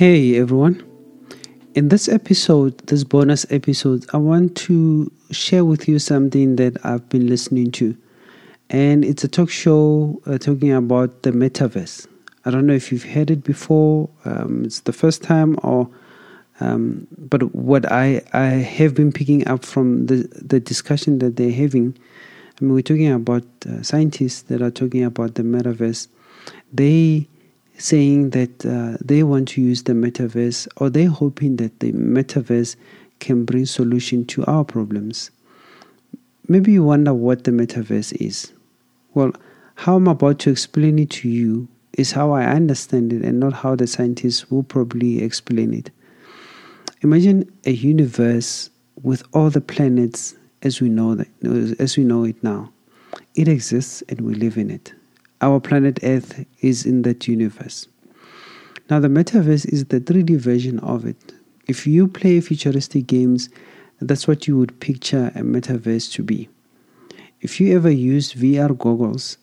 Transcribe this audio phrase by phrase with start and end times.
[0.00, 0.82] Hey everyone.
[1.74, 7.06] In this episode, this bonus episode, I want to share with you something that I've
[7.10, 7.94] been listening to.
[8.70, 12.06] And it's a talk show uh, talking about the metaverse.
[12.46, 15.90] I don't know if you've heard it before, um, it's the first time, or
[16.60, 21.52] um, but what I, I have been picking up from the, the discussion that they're
[21.52, 21.94] having,
[22.58, 26.08] I mean, we're talking about uh, scientists that are talking about the metaverse.
[26.72, 27.28] They
[27.80, 32.76] saying that uh, they want to use the metaverse or they're hoping that the metaverse
[33.20, 35.30] can bring solution to our problems.
[36.46, 38.52] Maybe you wonder what the metaverse is.
[39.14, 39.32] Well,
[39.76, 43.54] how I'm about to explain it to you is how I understand it and not
[43.54, 45.90] how the scientists will probably explain it.
[47.00, 48.68] Imagine a universe
[49.02, 51.28] with all the planets as we know that,
[51.78, 52.70] as we know it now.
[53.34, 54.92] It exists and we live in it.
[55.42, 57.88] Our planet Earth is in that universe.
[58.90, 61.32] Now, the metaverse is the 3D version of it.
[61.66, 63.48] If you play futuristic games,
[64.00, 66.48] that's what you would picture a metaverse to be.
[67.40, 69.38] If you ever used VR goggles,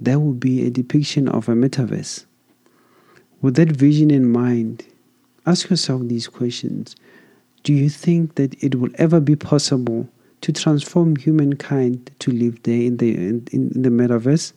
[0.00, 2.26] that would be a depiction of a metaverse.
[3.40, 4.86] With that vision in mind,
[5.46, 6.94] ask yourself these questions
[7.64, 10.08] Do you think that it will ever be possible
[10.42, 14.52] to transform humankind to live there in the, in, in the metaverse?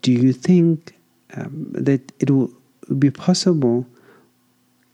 [0.00, 0.96] Do you think
[1.34, 2.50] um, that it will
[2.98, 3.86] be possible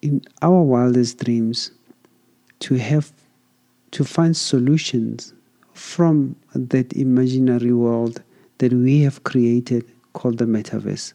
[0.02, 1.70] in our wildest dreams
[2.60, 3.12] to have
[3.92, 5.32] to find solutions
[5.72, 8.22] from that imaginary world
[8.58, 11.12] that we have created called the metaverse?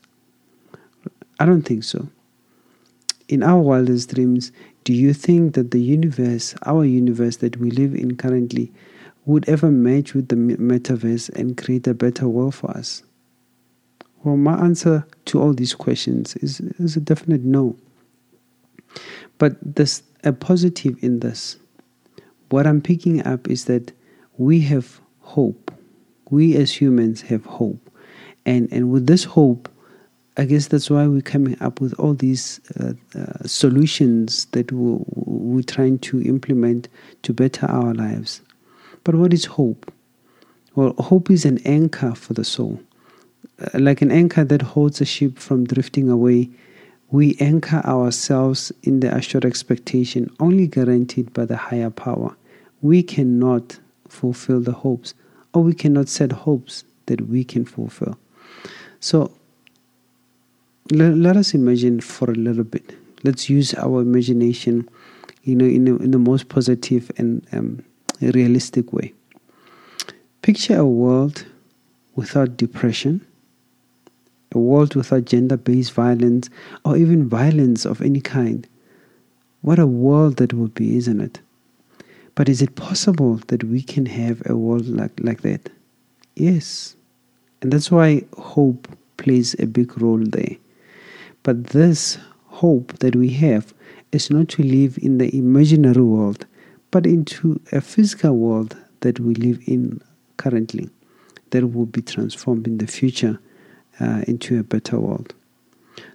[1.39, 2.07] I don't think so.
[3.27, 4.51] In our wildest dreams,
[4.83, 8.71] do you think that the universe, our universe that we live in currently,
[9.25, 13.03] would ever match with the metaverse and create a better world for us?
[14.23, 17.75] Well, my answer to all these questions is, is a definite no.
[19.37, 21.57] But there's a positive in this.
[22.49, 23.91] What I'm picking up is that
[24.37, 25.71] we have hope.
[26.29, 27.89] We as humans have hope.
[28.45, 29.69] And, and with this hope,
[30.37, 34.99] I guess that's why we're coming up with all these uh, uh, solutions that we're,
[35.15, 36.87] we're trying to implement
[37.23, 38.41] to better our lives.
[39.03, 39.91] But what is hope?
[40.75, 42.79] Well, hope is an anchor for the soul
[43.73, 46.49] like an anchor that holds a ship from drifting away,
[47.11, 52.35] we anchor ourselves in the assured expectation only guaranteed by the higher power.
[52.81, 55.13] We cannot fulfill the hopes,
[55.53, 58.17] or we cannot set hopes that we can fulfill.
[58.99, 59.31] So
[60.91, 62.95] let, let us imagine for a little bit.
[63.23, 64.89] Let's use our imagination,
[65.43, 67.83] you know, in, a, in the most positive and um,
[68.21, 69.13] realistic way.
[70.41, 71.45] Picture a world
[72.15, 73.25] without depression
[74.53, 76.49] a world without gender based violence
[76.85, 78.67] or even violence of any kind.
[79.61, 81.39] What a world that would be, isn't it?
[82.35, 85.69] But is it possible that we can have a world like, like that?
[86.35, 86.95] Yes.
[87.61, 88.87] And that's why hope
[89.17, 90.57] plays a big role there.
[91.43, 93.73] But this hope that we have
[94.11, 96.45] is not to live in the imaginary world,
[96.91, 100.01] but into a physical world that we live in
[100.37, 100.89] currently,
[101.51, 103.39] that will be transformed in the future
[103.99, 105.33] uh, into a better world.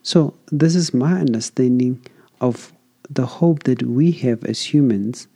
[0.03, 2.05] So, this is my understanding
[2.41, 2.73] of
[3.11, 5.29] the hope that we have as humans,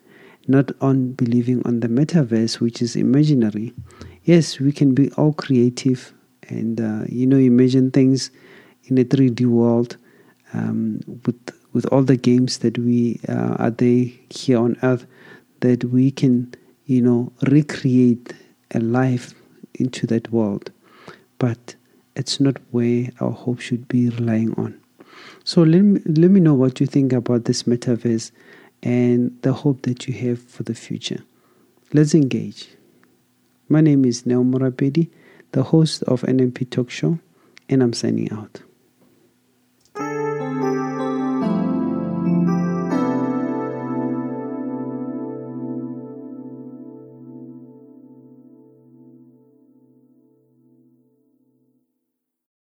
[0.49, 3.73] not on believing on the metaverse, which is imaginary.
[4.25, 6.13] Yes, we can be all creative
[6.49, 8.31] and, uh, you know, imagine things
[8.85, 9.97] in a 3D world
[10.53, 11.39] um, with,
[11.73, 15.07] with all the games that we uh, are there here on earth,
[15.61, 16.53] that we can,
[16.87, 18.33] you know, recreate
[18.73, 19.35] a life
[19.75, 20.71] into that world.
[21.39, 21.75] But
[22.17, 24.79] it's not where our hope should be relying on.
[25.45, 28.31] So let me, let me know what you think about this metaverse
[28.83, 31.23] and the hope that you have for the future.
[31.93, 32.69] Let's engage.
[33.69, 35.09] My name is Neo Morapedi,
[35.53, 37.19] the host of NMP Talk Show,
[37.69, 38.63] and I'm signing out.